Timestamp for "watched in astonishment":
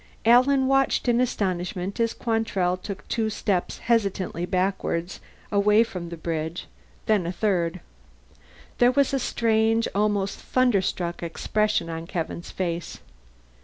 0.65-1.99